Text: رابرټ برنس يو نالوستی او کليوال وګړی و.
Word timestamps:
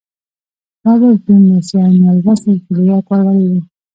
رابرټ 0.83 1.19
برنس 1.25 1.67
يو 1.73 2.01
نالوستی 2.03 2.49
او 2.57 2.61
کليوال 2.65 3.21
وګړی 3.27 3.47
و. 3.51 3.53